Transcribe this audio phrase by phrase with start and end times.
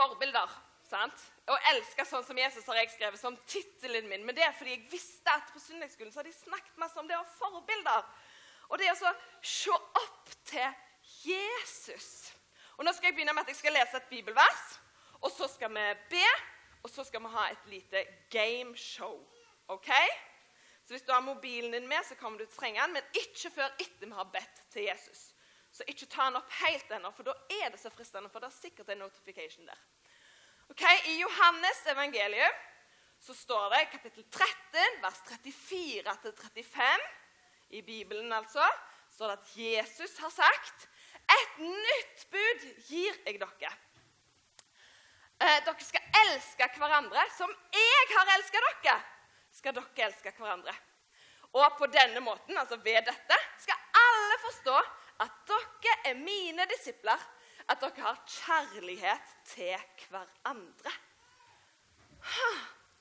[0.00, 0.58] forbilder.
[0.90, 1.22] sant?
[1.46, 4.24] Å elske sånn som Jesus har jeg skrevet som tittelen min.
[4.26, 7.06] Men det er fordi jeg visste at på søndagsskolen så hadde de snakket masse om
[7.06, 8.08] det å ha forbilder.
[8.70, 10.66] Og det er å se opp til
[11.22, 12.30] Jesus.
[12.78, 14.66] Og Nå skal jeg begynne med at jeg skal lese et bibelvers,
[15.20, 16.26] og så skal vi be,
[16.80, 19.18] og så skal vi ha et lite gameshow.
[19.70, 19.90] OK?
[20.86, 23.20] Så hvis du har mobilen din med, så kommer du til å trenge den, men
[23.20, 25.28] ikke før etter vi har bedt til Jesus.
[25.72, 28.50] Så ikke ta den opp helt ennå, for da er det så fristende, for det
[28.50, 29.82] er sikkert en notification der.
[30.70, 32.58] Ok, I Johannes evangelium
[33.20, 37.06] så står det i kapittel 13, vers 34-35
[37.78, 38.64] i Bibelen, altså,
[39.10, 40.88] står det at Jesus har sagt
[41.30, 43.72] et nytt bud gir jeg dere.
[45.40, 48.96] Eh, dere skal elske hverandre som jeg har elsket dere.
[49.54, 50.74] Skal dere elske hverandre.
[51.50, 54.76] Og på denne måten, altså ved dette, skal alle forstå
[55.20, 57.20] at dere er mine disipler,
[57.68, 59.76] at dere har kjærlighet til
[60.10, 60.94] hverandre.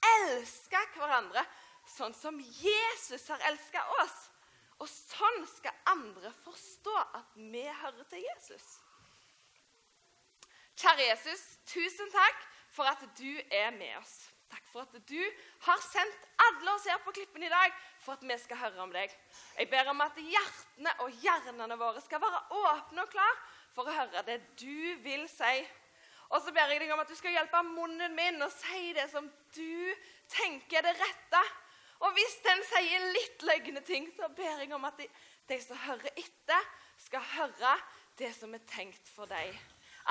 [0.09, 1.43] Elske hverandre
[1.89, 4.19] sånn som Jesus har elsket oss.
[4.79, 8.67] Og sånn skal andre forstå at vi hører til Jesus.
[10.79, 14.29] Kjære Jesus, tusen takk for at du er med oss.
[14.49, 15.21] Takk for at du
[15.67, 18.93] har sendt alle oss her på Klippen i dag for at vi skal høre om
[18.93, 19.11] deg.
[19.57, 23.37] Jeg ber om at hjertene og hjernene våre skal være åpne og klare
[23.75, 25.53] for å høre det du vil si.
[26.29, 29.07] Og så ber jeg deg om at du skal hjelpe munnen min og si det
[29.09, 29.95] som du
[30.29, 31.41] tenker er det rette.
[32.05, 35.07] Og hvis den sier litt løgne ting, så ber jeg om at de,
[35.49, 37.73] de, som hører etter, skal høre
[38.19, 39.51] det som er tenkt for deg.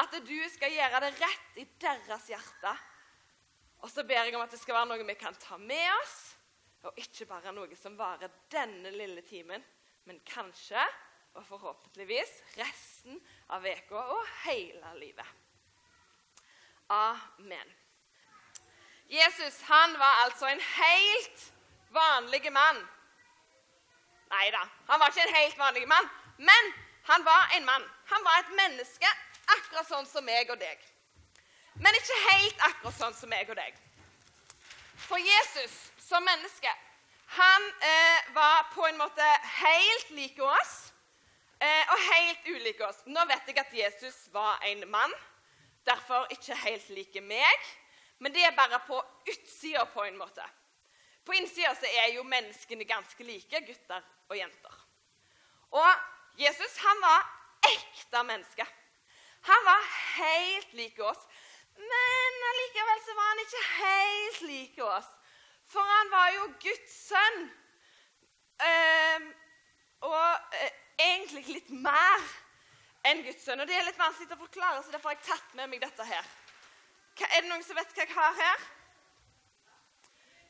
[0.03, 2.75] At du skal gjøre det rett i deres hjerte.
[3.81, 6.17] Og så ber jeg om at det skal være noe vi kan ta med oss,
[6.87, 9.62] og ikke bare noe som varer denne lille timen,
[10.07, 10.83] men kanskje,
[11.37, 13.21] og forhåpentligvis, resten
[13.55, 15.37] av uka og hele livet.
[16.89, 17.75] Amen.
[19.09, 21.45] Jesus han var altså en helt
[21.95, 22.81] vanlig mann.
[24.28, 26.72] Nei da, han var ikke en helt vanlig mann, men
[27.09, 27.84] han var en mann.
[28.10, 29.12] Han var et menneske,
[29.55, 30.83] akkurat sånn som meg og deg.
[31.81, 33.77] Men ikke helt akkurat sånn som meg og deg.
[35.09, 36.71] For Jesus som menneske,
[37.39, 39.27] han eh, var på en måte
[39.61, 40.77] helt lik oss
[41.61, 43.03] eh, og helt ulik oss.
[43.06, 45.15] Nå vet jeg at Jesus var en mann,
[45.87, 47.69] derfor ikke helt like meg.
[48.19, 50.45] Men det er bare på utsida, på en måte.
[51.25, 54.81] På innsida er jo menneskene ganske like, gutter og jenter.
[55.77, 57.27] Og Jesus han var
[57.69, 58.66] ekte menneske.
[59.49, 59.84] Han var
[60.16, 61.21] helt lik oss.
[61.78, 65.09] Men allikevel så var han ikke helt lik oss.
[65.69, 67.41] For han var jo Guds sønn.
[68.69, 69.27] Eh,
[70.09, 72.28] og eh, egentlig litt mer
[73.06, 73.62] enn Guds sønn.
[73.62, 76.06] Og det er litt vanskelig å forklare, så derfor har jeg tatt med meg dette
[76.09, 76.34] her.
[77.19, 78.66] Hva, er det noen som vet hva jeg har her?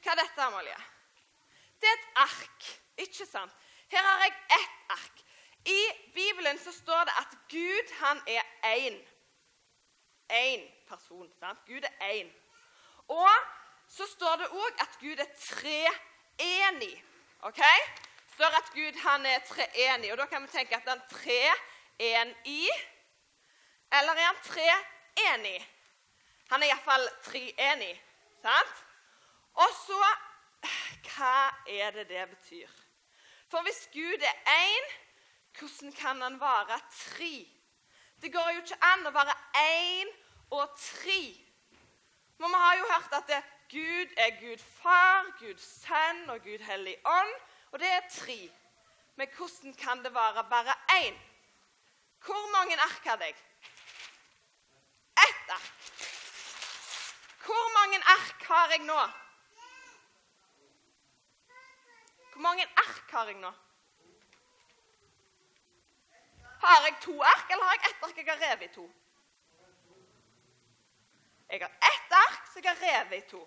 [0.05, 0.81] Hva er dette, Amalie?
[1.79, 2.73] Det er et ark.
[3.05, 3.55] Ikke sant?
[3.93, 5.23] Her har jeg ett ark.
[5.69, 5.81] I
[6.15, 8.99] Bibelen så står det at Gud, han er én.
[10.31, 11.33] Én person.
[11.41, 11.59] sant?
[11.67, 12.33] Gud er én.
[13.09, 13.31] Og
[13.89, 17.05] så står det òg at Gud er treenig.
[17.41, 17.57] OK?
[17.57, 20.13] Det står at Gud han er treenig.
[20.13, 22.69] Og da kan vi tenke at han tre-en-i.
[23.93, 25.61] Eller er han treenig?
[26.51, 27.95] Han er iallfall treenig.
[28.43, 28.85] Sant?
[29.55, 30.03] Og så
[31.09, 32.71] Hva er det det betyr?
[33.51, 34.89] For hvis Gud er én,
[35.59, 37.58] hvordan kan han være tre?
[38.23, 40.11] Det går jo ikke an å være én
[40.51, 41.21] og tre.
[42.39, 46.63] Men vi har jo hørt at det, Gud er Gud far, Gud sønn og Gud
[46.65, 47.35] hellig ånd.
[47.73, 48.39] Og det er tre.
[49.17, 51.19] Men hvordan kan det være bare én?
[52.25, 53.37] Hvor mange ark hadde jeg?
[55.29, 55.89] Ett ark.
[57.45, 59.01] Hvor mange ark har jeg nå?
[62.33, 63.53] Hvor mange ark har jeg nå?
[66.63, 68.87] Har jeg to ark, eller har jeg ett ark jeg har revet i to?
[71.51, 73.43] Jeg har ett ark som jeg har revet i to.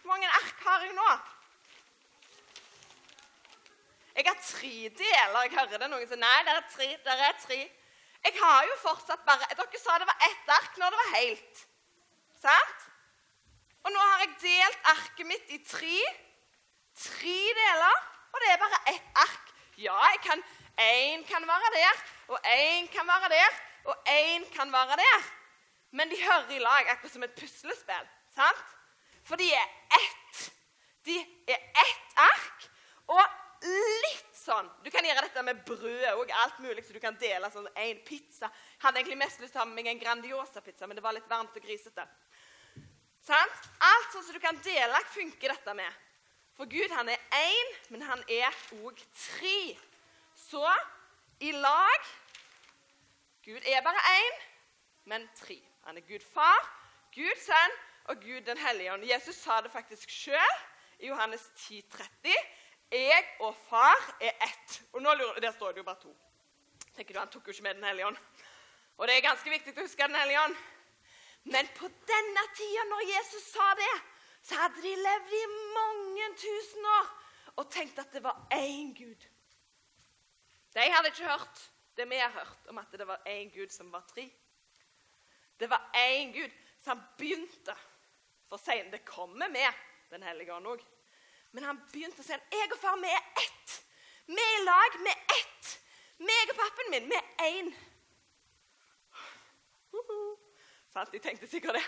[0.00, 1.10] Hvor mange ark har jeg nå?
[4.16, 5.42] Jeg har tre deler.
[5.42, 6.88] Jeg hører det noen som Nei, det er tre.
[7.04, 7.58] Det er tre.
[8.24, 11.60] Jeg har jo fortsatt bare Dere sa det var ett ark når det var helt.
[12.42, 12.88] Sant?
[13.84, 16.00] Og nå har jeg delt arket mitt i tre.
[16.98, 18.00] Tre deler,
[18.32, 19.47] og det er bare ett ark.
[19.78, 20.42] Ja, jeg kan
[20.78, 23.54] Én kan være der, og én kan være der,
[23.84, 25.22] og én kan være der.
[25.90, 28.08] Men de hører i lag, akkurat som et puslespill.
[28.34, 28.64] sant?
[29.24, 29.66] For de er
[30.00, 30.52] ett.
[31.04, 31.16] De
[31.48, 32.68] er ett ark.
[33.08, 33.24] Og
[34.04, 37.50] litt sånn Du kan gjøre dette med brød og alt mulig, så du kan dele
[37.50, 38.46] sånn en pizza.
[38.46, 41.16] Jeg hadde egentlig mest lyst til å ha med meg en Grandiosa-pizza, men det var
[41.16, 42.06] litt varmt og grisete.
[43.26, 43.66] Sant?
[43.80, 46.04] Alt sånn som du kan dele, funker dette med.
[46.56, 49.78] For Gud han er én, men han er òg tre.
[50.36, 50.64] Så
[51.40, 52.06] i lag
[53.44, 54.40] Gud er bare én,
[55.04, 55.62] men tre.
[55.84, 56.58] Han er Gud far,
[57.14, 59.04] Gud sønn og Gud den hellige ånd.
[59.04, 60.56] Jesus sa det faktisk sjøl
[60.98, 62.34] i Johannes 10, 30.
[62.92, 64.82] Jeg og far er ett.
[64.92, 66.16] Og nå lurer, Der står det jo bare to.
[66.96, 68.16] Tenker du, Han tok jo ikke med Den hellige ånd.
[68.98, 70.56] Og det er ganske viktig å huske Den hellige ånd.
[71.44, 73.94] Men på denne tida, når Jesus sa det,
[74.42, 75.44] så hadde de levd i
[75.76, 75.97] mange
[76.36, 77.08] tusen år
[77.56, 79.26] og tenkte at det var én Gud.
[80.74, 81.64] De hadde ikke hørt
[81.96, 84.30] det vi har hørt om at det var én Gud som var tre.
[85.60, 86.50] Det var én Gud.
[86.86, 87.74] Han begynte.
[88.48, 89.72] For senere det kommer med
[90.10, 90.84] Den hellige ånd òg.
[91.52, 93.74] Men han begynte å si jeg og far vi er ett.
[94.26, 95.68] Vi er i lag, vi er ett.
[96.18, 97.68] Meg og pappen min, vi er én.
[100.92, 101.12] Sant?
[101.12, 101.84] De tenkte sikkert det.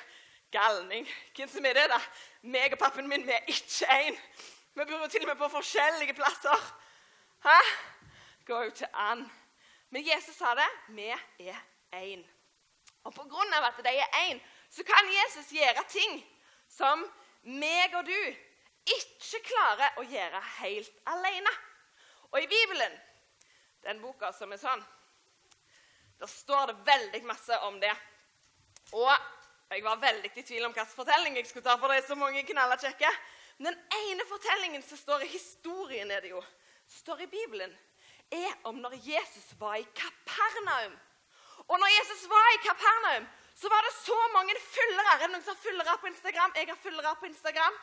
[0.51, 1.09] Galning.
[1.37, 1.99] Hvem som er det, da?
[2.43, 4.19] Meg og pappen min, vi er ikke én.
[4.75, 6.67] Vi bor jo til og med på forskjellige plasser.
[7.45, 7.59] Hæ?
[8.47, 9.25] Går jo ikke an.
[9.91, 10.69] Men Jesus sa det.
[10.89, 11.63] Vi er
[11.95, 12.25] én.
[13.05, 16.21] Og på grunn av at de er én, så kan Jesus gjøre ting
[16.69, 17.03] som
[17.43, 18.21] meg og du
[18.91, 21.53] ikke klarer å gjøre helt alene.
[22.31, 22.93] Og i Bibelen,
[23.83, 24.83] den boka som er sånn,
[26.21, 27.93] der står det veldig masse om det.
[28.93, 29.13] Og
[29.71, 32.17] jeg var veldig i tvil om hvilken fortelling jeg skulle ta, for det er så
[32.19, 33.11] mange knaller kjekke.
[33.61, 36.41] Den ene fortellingen som står i historien, er det jo,
[36.91, 37.71] står i Bibelen,
[38.31, 40.97] er om når Jesus var i Kapernaum.
[41.69, 45.15] Og når Jesus var i Kapernaum, så var det så mange følgere.
[45.15, 46.55] Er det noen som har følgere på Instagram?
[46.57, 47.79] Jeg har følgere på Instagram.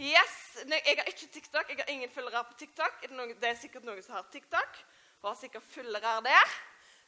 [0.00, 0.36] Yes,
[0.66, 1.68] Jeg har ikke TikTok.
[1.68, 3.02] Jeg har ingen følgere på TikTok.
[3.10, 4.82] Det er sikkert noen som har TikTok
[5.22, 6.54] og har sikkert følgere der.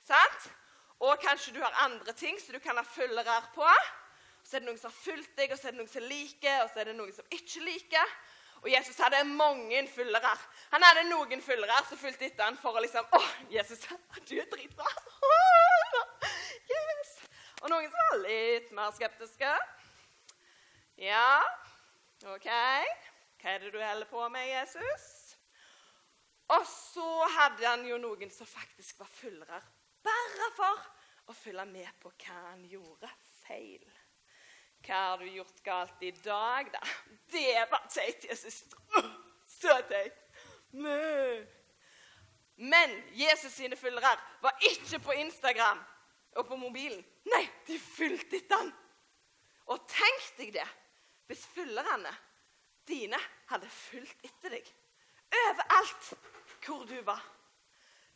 [0.07, 0.51] sant?
[1.01, 3.71] Og kanskje du har andre ting som du kan ha følgere på.
[4.45, 6.63] Så er det noen som har fulgt deg, og så er det noen som liker,
[6.63, 8.17] og så er det noen som ikke liker.
[8.65, 10.33] Og Jesus hadde mange følgere.
[10.73, 13.21] Han hadde noen følgere som fulgte etter han for å liksom Å,
[13.53, 13.85] Jesus,
[14.29, 14.89] du er dritbra.
[16.65, 17.11] Yes.
[17.61, 19.51] Og noen som var litt mer skeptiske.
[20.97, 21.43] Ja,
[22.33, 22.49] OK.
[22.49, 25.05] Hva er det du holder på med, Jesus?
[26.57, 29.61] Og så hadde han jo noen som faktisk var følgere
[30.05, 30.89] bare for
[31.33, 33.09] å følge med på hva han gjorde
[33.45, 33.85] feil.
[34.85, 36.81] Hva har du gjort galt i dag, da?
[37.33, 38.65] Det var teit, Jesus.
[39.49, 40.19] Så teit.
[42.57, 45.81] Men Jesus sine følgere var ikke på Instagram
[46.37, 47.01] og på mobilen.
[47.33, 48.73] Nei, de fulgte etter han.
[49.73, 50.69] Og tenk deg det
[51.27, 52.13] hvis følgerne
[52.89, 54.69] dine hadde fulgt etter deg
[55.35, 56.11] overalt
[56.65, 57.23] hvor du var.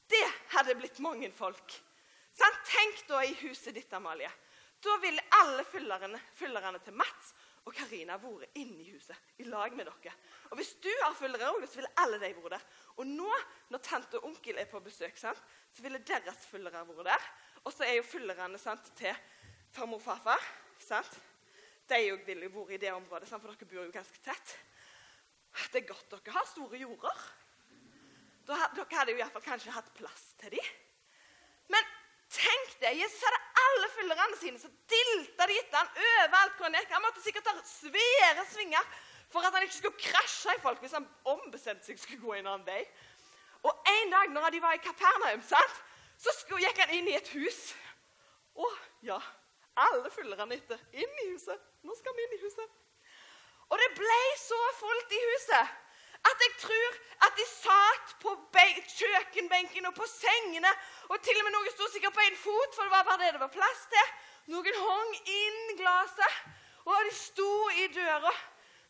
[0.09, 0.25] Det
[0.55, 1.75] hadde blitt mange folk.
[2.33, 2.61] Sant?
[2.69, 4.31] tenk da i huset ditt, Amalie.
[4.85, 7.33] Da ville alle følgerne, følgerne til Mats
[7.67, 10.13] og Karina vært inne i huset i lag med dere.
[10.51, 12.67] Og Hvis du har følgere òg, så ville alle de vært der.
[12.97, 13.33] Og nå
[13.73, 15.41] når tante og onkel er på besøk, sant,
[15.75, 17.29] så ville deres følgere vært der.
[17.65, 18.59] Og så er jo følgerne
[18.97, 19.15] til
[19.75, 20.49] farmor og farfar.
[20.79, 21.19] sant?
[21.89, 24.57] De òg ville jo vært i det området, sant, for dere bor jo ganske tett.
[25.73, 27.25] Det er godt dere har store jorder.
[28.47, 30.77] Dere hadde jo iallfall kanskje hatt plass til dem.
[32.39, 32.95] Tenk det!
[33.01, 36.93] Jesus hadde alle følgerne sine, så dilta de etter han overalt hvor han gikk.
[36.95, 38.93] Han måtte sikkert ta svære svinger
[39.33, 42.47] for at han ikke skulle krasje i folk hvis han ombestemte seg skulle gå en
[42.47, 42.85] annen vei.
[43.67, 45.83] Og en dag når de var i Kapernaum, sant,
[46.19, 47.59] så gikk han inn i et hus.
[48.59, 48.71] Å
[49.07, 49.19] ja,
[49.89, 50.81] alle følgerne etter.
[50.95, 51.67] Inn i huset.
[51.87, 52.79] Nå skal vi inn i huset.
[53.69, 55.77] Og det ble så fullt i huset
[56.27, 58.35] at jeg tror at de satt på
[58.99, 60.71] kjøkkenbenken og på sengene.
[61.09, 63.33] Og til og med noen sto sikkert på én fot, for det var bare det
[63.37, 64.15] det var plass til.
[64.55, 66.39] Noen hang inn glasset,
[66.89, 68.33] og de sto i døra.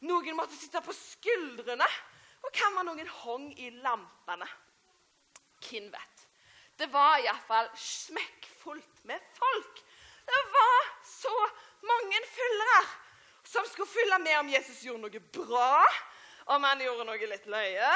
[0.06, 1.88] Noen måtte sitte på skuldrene.
[2.46, 4.46] Og hvem var noen hang i lampene?
[5.66, 6.26] Hvem vet?
[6.78, 9.82] Det var iallfall smekkfullt med folk.
[10.28, 11.34] Det var så
[11.82, 12.82] mange følgere
[13.48, 15.82] som skulle følge med om Jesus gjorde noe bra,
[16.54, 17.88] om han gjorde noe litt løye,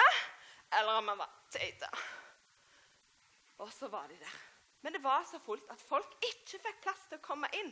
[0.78, 1.88] eller om han var teite.
[3.62, 4.40] Og så var de der.
[4.82, 7.70] Men det var så fullt at folk ikke fikk plass til å komme inn.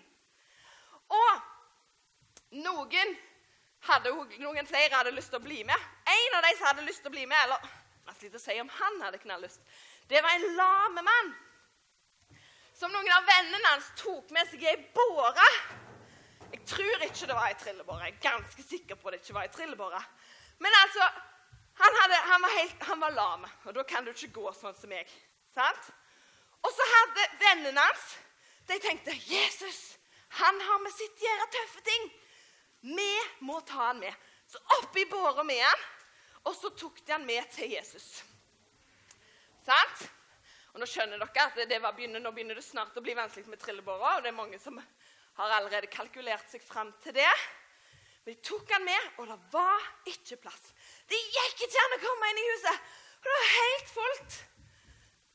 [1.11, 3.17] Og noen,
[3.89, 5.91] hadde, noen flere hadde lyst til å bli med.
[6.07, 7.71] En av de som hadde lyst til å bli med, eller
[8.07, 9.63] vanskelig å si om han hadde knalllyst,
[10.11, 11.33] det var en lame mann
[12.81, 15.47] som noen av vennene hans tok med seg i ei båre.
[16.51, 18.07] Jeg tror ikke det var ei trillebåre.
[18.07, 20.01] Jeg er ganske sikker på det ikke var ei trillebåre.
[20.61, 21.09] Men altså,
[21.81, 24.91] Han, hadde, han, var helt, var lam, og da kan du ikke gå sånn som
[24.93, 25.09] meg.
[25.49, 25.87] Sant?
[26.61, 28.11] Og så hadde vennene hans
[28.69, 29.79] De tenkte Jesus,
[30.37, 32.05] han har med sitt gjøre tøffe ting.
[32.85, 33.09] Vi
[33.49, 34.15] må ta han med.
[34.47, 35.83] Så opp i båra med han,
[36.45, 38.21] og så tok de han med til Jesus.
[39.65, 40.05] Sant?
[40.71, 43.51] Og Nå skjønner dere at det var begynner, nå begynner det snart å bli vanskelig
[43.51, 47.33] med trillebåra, Og det er mange som har allerede kalkulert seg fram til det.
[48.25, 50.73] Men de tok han med, og det var ikke plass.
[51.09, 54.41] Det gikk ikke an å komme inn i huset, for det var helt fullt.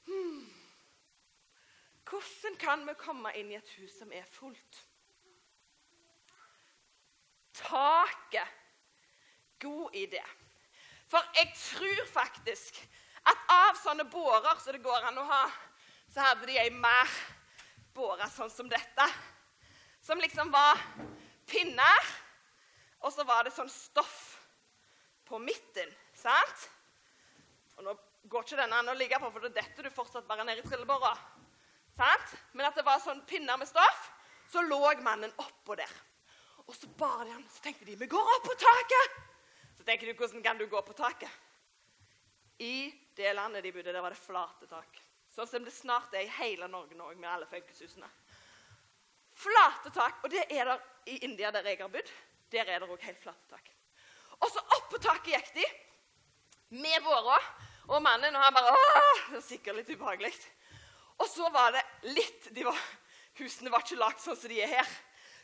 [0.05, 0.43] Hmm.
[2.05, 4.81] Hvordan kan vi komme inn i et hus som er fullt?
[7.57, 8.61] Taket.
[9.59, 10.21] God idé.
[11.09, 12.77] For jeg tror faktisk
[13.25, 15.45] at av sånne bårer som det går an å ha,
[16.13, 17.09] så hadde de ei mer
[17.95, 19.07] båre sånn som dette.
[20.05, 20.81] Som liksom var
[21.49, 22.11] pinner,
[23.05, 24.17] og så var det sånn stoff
[25.29, 25.91] på midten.
[26.17, 26.65] Sant?
[27.77, 27.93] Og nå
[28.31, 30.65] går ikke denne an å ligge på, for da detter du fortsatt bare ned i
[30.65, 31.13] trillebåra.
[31.95, 34.09] Men at det var sånn pinner med stoff,
[34.49, 35.91] så lå mannen oppå der.
[36.65, 39.17] Og så bar de han, så tenkte de vi går opp på taket.
[39.77, 41.29] Så tenker du, hvordan kan du gå på taket?
[42.57, 45.01] I det landet de bodde, der var det flate tak.
[45.35, 48.07] Sånn som det snart er i hele Norge nå, med alle funkishusene.
[49.35, 50.23] Flate tak.
[50.23, 52.09] Og det er der i India, der jeg har bodd.
[52.55, 53.71] Der er det òg helt flate tak.
[54.39, 55.65] Og så opp på taket gikk de
[56.79, 57.39] med båra.
[57.91, 59.25] Og mannen og han bare Åh!
[59.27, 60.31] Det var sikkert litt ubehagelig.
[61.19, 61.83] Og så var det
[62.15, 62.79] litt var,
[63.39, 64.95] Husene var ikke lagd sånn som de er her.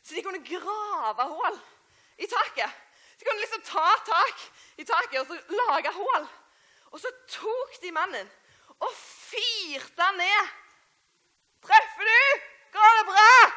[0.02, 1.60] Så de kunne grave hull
[2.22, 2.80] i taket.
[3.20, 4.48] De kunne liksom ta tak
[4.80, 6.30] i taket og så lage hull.
[6.92, 8.32] Og så tok de mannen
[8.82, 10.56] og fyrte han ned.
[11.62, 12.46] 'Treffer du?
[12.74, 13.52] Går det bra?'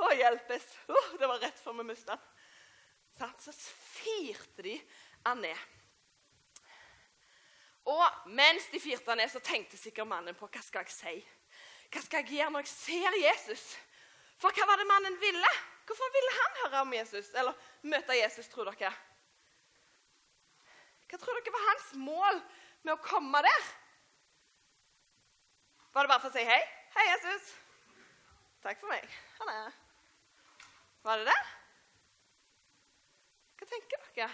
[0.00, 0.64] Å, hjelpes.
[0.88, 2.22] Oh, det var rett før vi mista han.
[3.20, 4.76] Så firte de
[5.26, 5.66] han ned.
[7.90, 11.14] Og mens de firte han ned, så tenkte sikkert mannen på hva skal jeg si.
[11.90, 13.64] Hva skal jeg gjøre når jeg ser Jesus?
[14.40, 15.52] For hva var det mannen ville?
[15.86, 17.32] Hvorfor ville han høre om Jesus?
[17.34, 18.92] Eller møte Jesus, tror dere?
[21.10, 22.42] Hva tror dere var hans mål
[22.86, 23.70] med å komme der?
[25.90, 26.60] Var det bare for å si hei?
[26.94, 27.54] Hei, Jesus.
[28.62, 29.08] Takk for meg.
[29.40, 29.72] Ha det.
[31.02, 31.40] Var det det?
[33.70, 34.30] Tenker dere?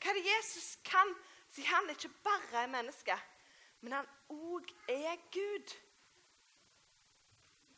[0.00, 1.12] Hva er det Jesus kan,
[1.52, 3.16] siden han ikke bare er menneske,
[3.84, 5.74] men han òg er Gud?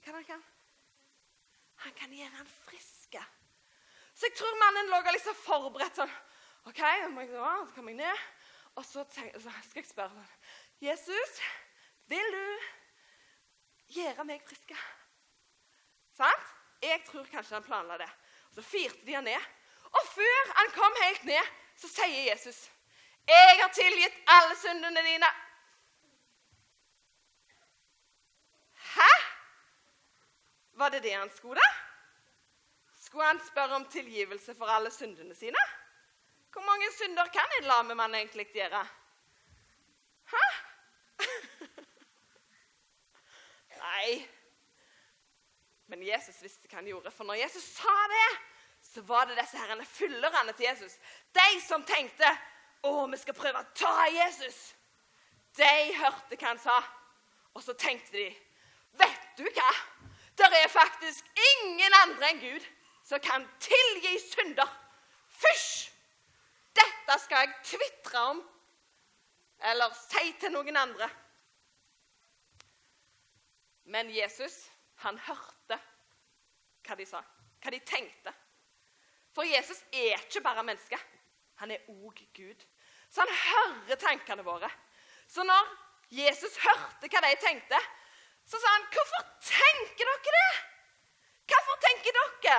[0.03, 0.45] Hva han kan?
[1.83, 3.23] Han kan gjøre han friske.
[4.15, 6.15] Så jeg tror mannen lå og liksom forberedt sånn
[6.71, 8.27] OK, så kommer jeg ned.
[8.79, 11.41] Og så, tenk, så skal jeg spørre sånn Jesus,
[12.11, 12.69] vil du
[13.99, 14.79] gjøre meg friske?
[16.17, 16.51] Sant?
[16.83, 18.09] Jeg tror kanskje han planla det.
[18.55, 19.41] Så firte de han ned.
[19.93, 22.71] Og før han kom helt ned, så sier Jesus,
[23.27, 25.33] 'Jeg har tilgitt alle syndene dine.'
[28.95, 29.13] Hæ?
[30.73, 31.69] Var det det han skulle, da?
[33.01, 35.59] Skulle han spørre om tilgivelse for alle syndene sine?
[36.53, 38.87] Hvor mange synder kan en lamemann egentlig gjøre?
[40.33, 40.45] Hæ?
[43.83, 44.29] Nei.
[45.93, 47.11] Men Jesus visste hva han gjorde.
[47.13, 48.29] For når Jesus sa det,
[48.83, 50.97] så var det disse herrene fyllerne til Jesus.
[51.37, 52.31] De som tenkte
[52.89, 54.73] å, vi skal prøve å ta Jesus.
[55.59, 55.69] De
[55.99, 56.79] hørte hva han sa,
[57.53, 58.31] og så tenkte de
[59.01, 59.69] Vet du hva?
[60.37, 62.65] Det er faktisk ingen andre enn Gud
[63.05, 64.69] som kan tilgi synder.
[65.29, 65.91] Fysj!
[66.77, 68.43] Dette skal jeg tvitre om
[69.69, 71.09] eller si til noen andre.
[73.93, 74.72] Men Jesus,
[75.03, 75.79] han hørte
[76.87, 77.23] hva de sa,
[77.63, 78.33] hva de tenkte.
[79.33, 80.99] For Jesus er ikke bare menneske.
[81.63, 82.67] Han er òg Gud.
[83.11, 84.69] Så han hører tankene våre.
[85.29, 85.69] Så når
[86.13, 87.79] Jesus hørte hva de tenkte,
[88.45, 90.61] så sa han, 'Hvorfor tenker dere det?'
[91.47, 92.59] Hvorfor tenker dere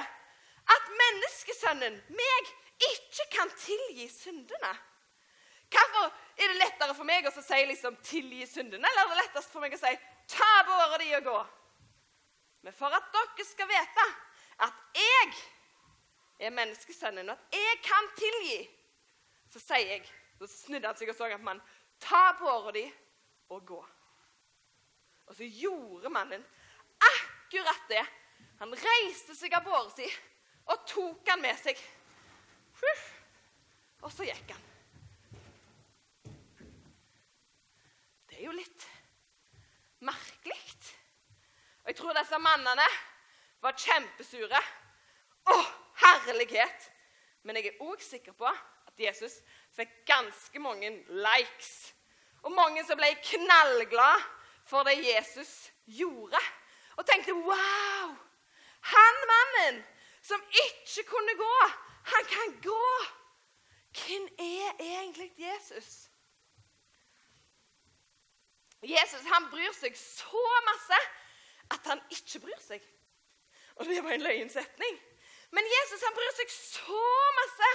[0.75, 2.43] at menneskesønnen, meg,
[2.79, 4.73] ikke kan tilgi syndene?
[5.69, 6.05] Hvorfor
[6.37, 9.59] er det lettere for meg å si liksom, 'tilgi syndene', eller er det lettest for
[9.59, 9.97] meg å si
[10.27, 11.62] 'ta båret di og gå'?
[12.63, 14.05] Men for at dere skal vite
[14.63, 15.33] at jeg
[16.47, 18.59] er menneskesønnen, og at jeg kan tilgi,
[19.51, 20.11] så sier jeg
[20.43, 21.61] Så snudde han seg og så at mannen
[21.99, 22.83] 'ta båret di
[23.49, 23.85] og gå'.
[25.27, 26.43] Og så gjorde mannen
[26.99, 28.03] akkurat det.
[28.59, 30.09] Han reiste seg av båret si
[30.65, 31.79] og tok han med seg.
[34.01, 34.65] Og så gikk han.
[38.27, 38.87] Det er jo litt
[40.03, 40.59] merkelig.
[41.83, 42.85] Og jeg tror disse mannene
[43.63, 44.61] var kjempesure.
[45.51, 45.55] Å,
[46.03, 46.89] herlighet!
[47.43, 49.41] Men jeg er òg sikker på at Jesus
[49.75, 51.91] fikk ganske mange likes.
[52.43, 54.23] Og mange som ble knallglade
[54.67, 56.39] for det Jesus gjorde.
[56.95, 58.13] Og tenkte wow!
[58.93, 59.83] Han mannen
[60.23, 61.57] som ikke kunne gå,
[62.11, 62.87] han kan gå.
[63.93, 66.09] Hvem er egentlig Jesus?
[68.83, 70.99] Jesus han bryr seg så masse
[71.83, 72.83] at han ikke bryr seg.
[73.75, 74.99] Og det var en løgnsetning.
[75.53, 77.01] Men Jesus han bryr seg så
[77.39, 77.69] masse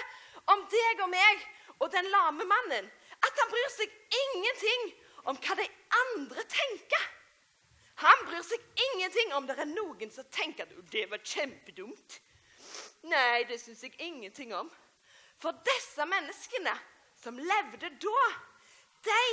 [0.55, 1.45] om deg og meg
[1.79, 2.89] og den lame mannen
[3.19, 4.89] at han bryr seg ingenting
[5.31, 5.67] om hva de
[6.01, 7.05] andre tenker.
[8.03, 12.19] Han bryr seg ingenting om det er noen som tenker at det var kjempedumt.
[13.11, 14.71] Nei, det syns jeg ingenting om.
[15.39, 16.75] For disse menneskene
[17.19, 18.29] som levde da,
[19.07, 19.25] de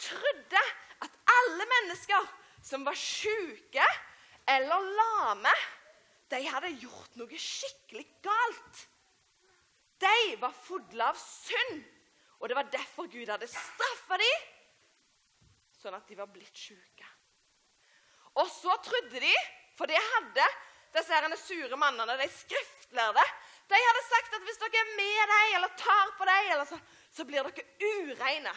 [0.00, 0.64] trodde
[1.04, 2.32] at alle mennesker
[2.64, 3.84] som var syke
[4.46, 5.52] eller lame,
[6.32, 8.84] de hadde gjort noe skikkelig galt.
[10.02, 11.84] De var fulle av synd,
[12.40, 14.48] og det var derfor Gud hadde straffa dem,
[15.80, 17.06] sånn at de var blitt syke.
[18.40, 19.32] Og så trodde de,
[19.78, 20.46] for det hadde
[20.94, 23.22] disse her sure mannene, de skriftlærde
[23.70, 26.78] De hadde sagt at hvis dere er med dem eller tar på dem, så,
[27.10, 28.52] så blir dere ureine.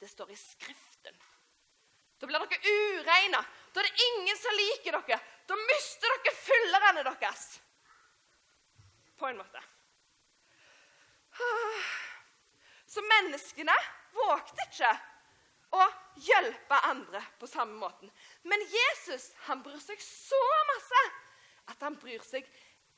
[0.00, 1.16] Det står i Skriften.
[2.20, 3.40] Da blir dere ureine.
[3.74, 5.18] Da er det ingen som liker dere.
[5.50, 7.46] Da mister dere følgerne deres.
[9.18, 9.62] På en måte.
[12.86, 13.74] Så menneskene
[14.14, 14.92] vågte ikke
[15.74, 15.86] å
[16.22, 18.12] hjelpe andre på samme måten.
[18.46, 21.02] Men Jesus han bryr seg så masse
[21.72, 22.46] at han bryr seg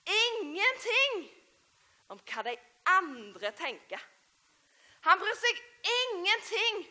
[0.04, 1.25] ingenting
[2.12, 2.52] om hva de
[2.92, 4.02] andre tenker.
[5.09, 5.64] Han bryr seg
[5.97, 6.85] ingenting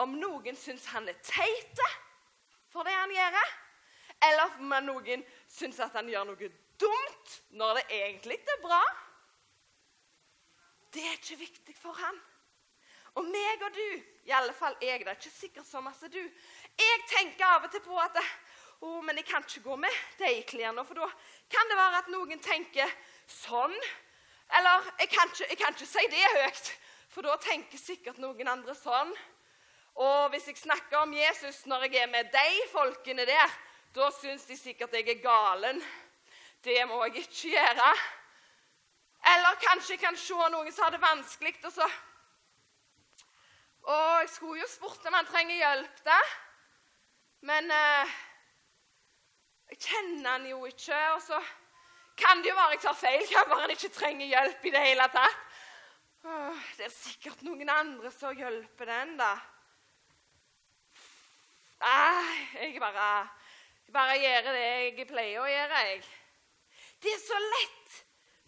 [0.00, 1.84] om noen syns han er teit
[2.76, 3.40] for det han gjør,
[4.28, 6.48] eller om noen syns at han gjør noe
[6.80, 8.80] dumt når det egentlig er bra.
[10.92, 12.18] Det er ikke viktig for han.
[13.16, 13.86] Og meg og du,
[14.28, 17.72] i alle fall jeg, det er ikke sikkert så masse du Jeg tenker av og
[17.72, 18.18] til på at
[18.84, 21.06] å, men jeg kan ikke gå med de klærne, for da
[21.52, 22.90] kan det være at noen tenker
[23.24, 23.72] sånn.
[24.58, 26.68] Eller jeg kan, ikke, jeg kan ikke si det høyt,
[27.08, 29.14] for da tenker sikkert noen andre sånn.
[29.96, 33.54] Og hvis jeg snakker om Jesus når jeg er med de folkene der,
[33.96, 35.80] da syns de sikkert jeg er galen.
[36.64, 37.92] Det må jeg ikke gjøre.
[39.32, 41.88] Eller kanskje jeg kan se noen som har det vanskelig, og så
[43.86, 46.16] og jeg skulle jo spurt om han trenger hjelp, da.
[47.46, 48.14] Men eh,
[49.70, 50.98] jeg kjenner han jo ikke.
[51.14, 51.38] Og så
[52.18, 53.26] kan det jo være jeg tar feil.
[53.30, 55.44] Kan være han ikke trenger hjelp i det hele tatt.
[56.74, 59.36] Det er sikkert noen andre som hjelper den, da.
[61.82, 63.08] Nei, jeg bare,
[63.92, 66.06] bare gjør det jeg pleier å gjøre, jeg.
[67.02, 67.98] Det er så lett,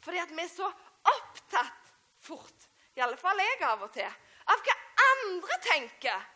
[0.05, 0.71] fordi at vi er så
[1.13, 1.93] opptatt
[2.25, 4.09] fort, i alle fall jeg av og til,
[4.49, 4.77] av hva
[5.11, 6.27] andre tenker.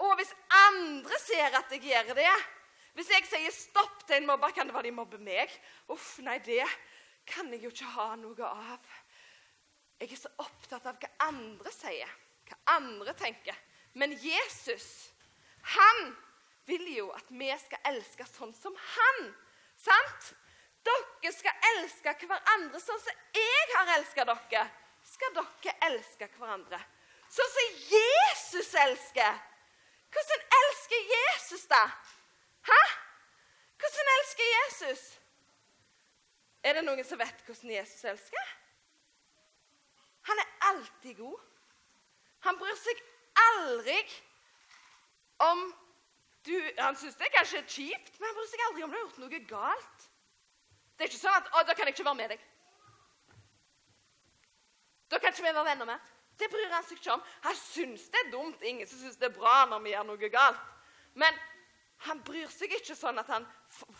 [0.00, 2.30] Og hvis andre ser at jeg gjør det
[2.96, 5.52] Hvis jeg sier stopp til en mobber, kan det være de mobber meg.
[5.92, 6.64] Uff, nei, det
[7.28, 8.88] kan jeg jo ikke ha noe av.
[10.00, 12.10] Jeg er så opptatt av hva andre sier,
[12.48, 13.56] hva andre tenker.
[13.94, 15.12] Men Jesus,
[15.62, 16.16] han
[16.66, 19.32] vil jo at vi skal elske sånn som han.
[19.80, 20.32] Sant?
[20.86, 24.64] Dere skal elske hverandre sånn som jeg har elska dere.
[25.10, 26.80] Skal dere elske hverandre
[27.30, 29.36] Sånn som Jesus elsker.
[30.10, 31.84] Hvordan elsker Jesus, da?
[32.66, 32.78] Hæ?
[33.78, 35.04] Hvordan elsker Jesus?
[36.66, 38.50] Er det noen som vet hvordan Jesus elsker?
[40.26, 41.38] Han er alltid god.
[42.48, 42.98] Han bryr seg
[43.44, 43.96] aldri
[45.48, 45.66] om
[46.44, 49.02] du, Han syns det er kanskje kjipt, men han bryr seg aldri om du har
[49.04, 50.06] gjort noe galt.
[50.96, 52.46] Det er ikke sånn at 'Å, da kan jeg ikke være med deg'.
[55.10, 56.00] Da kan ikke vi være venner mer.
[56.38, 57.22] Det bryr han seg ikke om.
[57.44, 58.62] Han syns det er dumt.
[58.62, 60.60] Ingen som syns det er bra når vi gjør noe galt.
[61.14, 61.40] Men
[62.06, 63.46] han bryr seg ikke sånn at han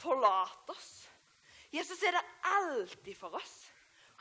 [0.00, 1.08] forlater oss.
[1.70, 3.70] Jesus er der alltid for oss.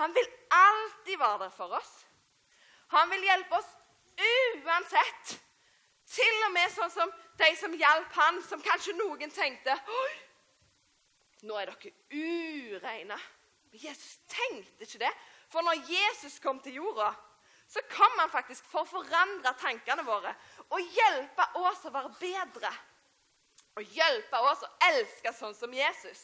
[0.02, 1.94] Han vil alltid være der for oss.
[2.96, 3.70] Han vil hjelpe oss
[4.20, 5.40] uansett.
[6.10, 10.14] Til og med sånn som de som hjalp han, som kanskje noen tenkte Oi,
[11.46, 13.18] nå er dere ureine.
[13.70, 15.12] Men Jesus tenkte ikke det.
[15.50, 17.12] For når Jesus kom til jorda,
[17.70, 20.34] så kom han faktisk for å forandre tankene våre
[20.74, 22.72] og hjelpe oss å være bedre.
[23.78, 26.24] Og hjelpe oss å elske sånn som Jesus.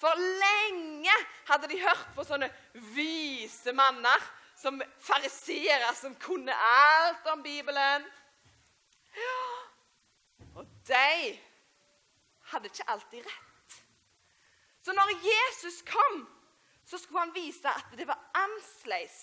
[0.00, 1.14] For lenge
[1.48, 2.48] hadde de hørt på sånne
[2.96, 4.26] vise manner
[4.58, 8.04] som fariseere som kunne alt om Bibelen.
[9.16, 9.40] Ja.
[10.54, 11.40] Og de
[12.52, 13.80] hadde ikke alltid rett.
[14.82, 16.24] Så når Jesus kom,
[16.84, 19.20] så skulle han vise at det var annerledes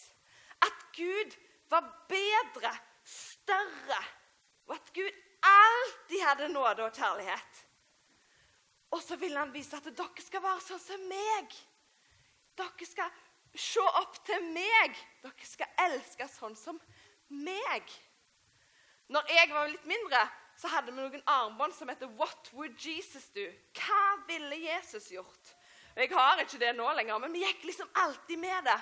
[0.97, 1.37] Gud
[1.69, 4.03] var bedre, større,
[4.67, 5.11] og at Gud
[5.43, 7.65] alltid hadde nåde og kjærlighet.
[8.91, 11.53] Og så vil han vise at dere skal være sånn som meg.
[12.57, 13.13] Dere skal
[13.53, 14.95] se opp til meg.
[15.21, 16.79] Dere skal elske sånn som
[17.45, 17.91] meg.
[19.07, 20.23] Når jeg var litt mindre,
[20.57, 25.55] så hadde vi noen armbånd som heter 'What would Jesus do?' Hva ville Jesus gjort?
[25.95, 28.81] Og Jeg har ikke det nå lenger, men vi gikk liksom alltid med det.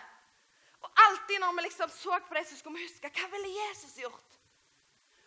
[0.82, 3.96] Og alltid når vi liksom så på det, så skulle vi huske hva ville Jesus
[3.98, 4.40] gjort?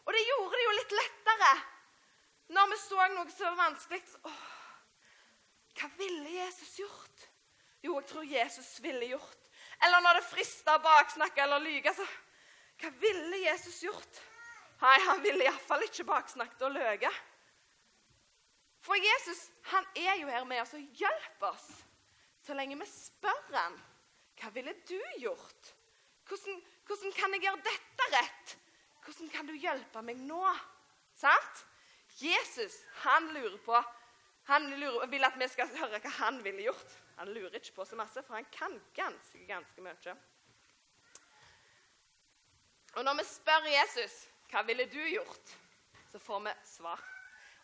[0.04, 1.52] Og det gjorde det jo litt lettere
[2.48, 4.02] når vi så noe som var vanskelig.
[4.08, 4.46] så, Åh,
[5.80, 7.26] hva ville Jesus gjort?
[7.82, 9.50] Jo, jeg tror Jesus ville gjort.
[9.84, 12.06] Eller når det frista å baksnakke eller lyge, så
[12.78, 14.20] Hva ville Jesus gjort?
[14.78, 17.10] Nei, han ville iallfall ikke baksnakket og løye.
[18.84, 21.68] For Jesus han er jo her med oss og hjelper oss
[22.48, 23.74] så lenge vi spør han,
[24.40, 25.72] hva ville du gjort?
[26.28, 28.54] Hvordan, hvordan kan jeg gjøre dette rett?
[29.04, 30.40] Hvordan kan du hjelpe meg nå?
[31.18, 31.64] Sant?
[32.22, 33.76] Jesus han lurer på
[34.48, 36.92] han lurer, vil at vi skal høre hva han ville gjort.
[37.18, 40.14] Han lurer ikke på så masse, for han kan ganske, ganske mye.
[42.96, 44.14] Og når vi spør Jesus
[44.48, 45.54] hva ville du gjort,
[46.12, 47.02] så får vi svar.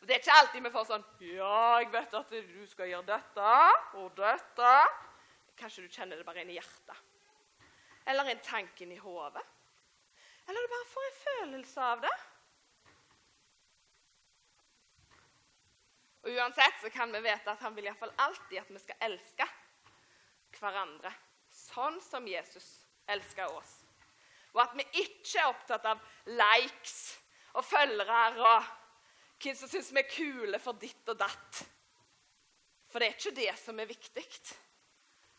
[0.00, 3.08] Og Det er ikke alltid vi får sånn Ja, jeg vet at du skal gjøre
[3.08, 3.54] dette
[4.02, 4.72] og dette.
[5.56, 6.98] Kanskje du kjenner det bare inn i hjertet.
[8.04, 9.42] Eller en tanke i hodet.
[10.44, 12.14] Eller du bare får en følelse av det.
[16.24, 19.48] Og Uansett så kan vi vite at han vil iallfall alltid at vi skal elske
[20.58, 21.12] hverandre
[21.52, 22.68] sånn som Jesus
[23.08, 23.83] elsker oss.
[24.54, 26.96] Og at vi ikke er opptatt av likes
[27.54, 28.72] og følgere og
[29.42, 31.64] hvem som syns vi er kule for ditt og datt.
[32.88, 34.24] For det er ikke det som er viktig.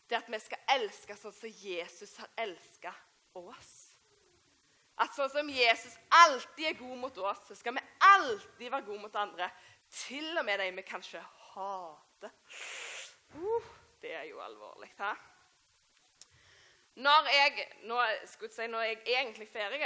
[0.06, 2.92] Det at vi skal elske sånn som Jesus har elska
[3.40, 3.72] oss.
[5.00, 9.02] At sånn som Jesus alltid er god mot oss, så skal vi alltid være gode
[9.02, 9.48] mot andre.
[9.92, 12.32] Til og med de vi kanskje hater.
[13.34, 14.88] Uh, det er jo alvorlig.
[15.00, 15.12] Hæ?
[16.96, 19.80] Når jeg, nå, si, når jeg er egentlig ferdig,